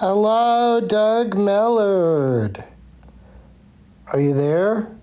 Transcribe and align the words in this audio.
Hello, 0.00 0.80
Doug 0.80 1.34
Mellard. 1.34 2.64
Are 4.12 4.20
you 4.20 4.32
there? 4.32 4.96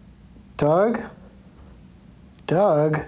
Doug? 0.56 1.02
Doug? 2.48 3.00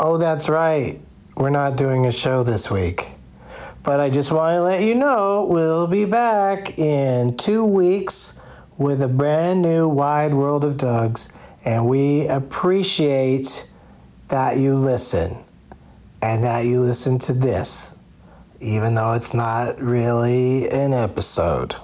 Oh, 0.00 0.18
that's 0.18 0.48
right. 0.48 1.00
We're 1.36 1.50
not 1.50 1.76
doing 1.76 2.06
a 2.06 2.10
show 2.10 2.42
this 2.42 2.72
week. 2.72 3.06
But 3.84 4.00
I 4.00 4.10
just 4.10 4.32
want 4.32 4.56
to 4.56 4.62
let 4.62 4.82
you 4.82 4.96
know 4.96 5.46
we'll 5.48 5.86
be 5.86 6.06
back 6.06 6.76
in 6.76 7.36
two 7.36 7.64
weeks 7.64 8.34
with 8.78 9.02
a 9.02 9.08
brand 9.08 9.62
new 9.62 9.88
Wide 9.88 10.34
World 10.34 10.64
of 10.64 10.76
Dougs, 10.76 11.28
and 11.64 11.86
we 11.86 12.26
appreciate 12.26 13.68
that 14.26 14.56
you 14.56 14.74
listen 14.74 15.36
and 16.20 16.42
that 16.42 16.64
you 16.64 16.80
listen 16.80 17.16
to 17.20 17.32
this 17.32 17.94
even 18.62 18.94
though 18.94 19.12
it's 19.12 19.34
not 19.34 19.80
really 19.80 20.68
an 20.70 20.92
episode. 20.92 21.74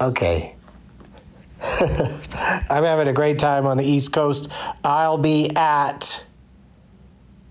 Okay. 0.00 0.54
I'm 1.80 2.84
having 2.84 3.08
a 3.08 3.12
great 3.12 3.38
time 3.38 3.66
on 3.66 3.78
the 3.78 3.84
East 3.84 4.12
Coast. 4.12 4.52
I'll 4.84 5.18
be 5.18 5.50
at 5.56 6.24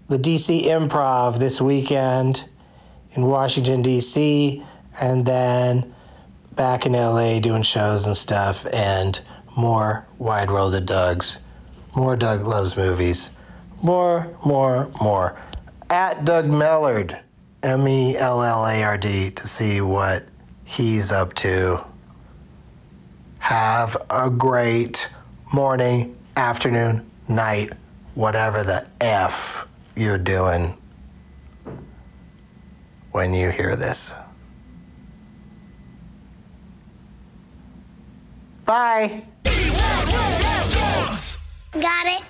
the 0.08 0.18
DC 0.18 0.66
Improv 0.66 1.40
this 1.40 1.60
weekend 1.60 2.48
in 3.14 3.24
Washington, 3.24 3.82
D.C., 3.82 4.64
and 5.00 5.26
then 5.26 5.94
back 6.56 6.86
in 6.86 6.94
LA 6.94 7.40
doing 7.40 7.64
shows 7.64 8.06
and 8.06 8.16
stuff, 8.16 8.66
and 8.72 9.20
more 9.58 10.08
Wide 10.20 10.50
World 10.50 10.76
of 10.76 10.86
Dougs, 10.86 11.40
more 11.96 12.16
Doug 12.16 12.46
Loves 12.46 12.78
Movies, 12.78 13.32
more, 13.82 14.36
more, 14.46 14.90
more 15.02 15.38
at 15.90 16.26
Doug 16.26 16.46
Mellard, 16.46 17.20
M 17.64 17.88
E 17.88 18.18
L 18.18 18.42
L 18.44 18.66
A 18.66 18.84
R 18.84 18.98
D, 18.98 19.32
to 19.32 19.48
see 19.48 19.82
what 19.82 20.24
he's 20.64 21.12
up 21.12 21.34
to. 21.36 21.84
Have 23.40 23.96
a 24.10 24.30
great 24.30 25.10
morning, 25.54 26.18
afternoon, 26.36 27.10
night, 27.28 27.72
whatever 28.16 28.64
the 28.64 28.86
F 29.00 29.68
you're 29.96 30.18
doing 30.18 30.76
when 33.12 33.34
you 33.34 33.50
hear 33.50 33.76
this. 33.76 34.14
Bye. 38.66 39.24
Got 41.74 42.08
it. 42.08 42.24